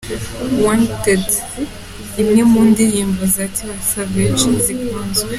[0.63, 1.25] Wanted,
[2.21, 5.29] imwe mu ndirimbo za Tiwa Savage zikunzwe.